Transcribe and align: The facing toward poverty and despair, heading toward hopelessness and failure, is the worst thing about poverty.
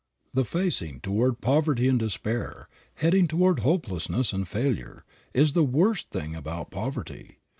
The 0.33 0.45
facing 0.45 0.99
toward 1.01 1.41
poverty 1.41 1.87
and 1.87 1.99
despair, 1.99 2.67
heading 2.95 3.27
toward 3.27 3.59
hopelessness 3.59 4.33
and 4.33 4.47
failure, 4.47 5.05
is 5.31 5.53
the 5.53 5.63
worst 5.63 6.09
thing 6.09 6.33
about 6.35 6.71
poverty. 6.71 7.37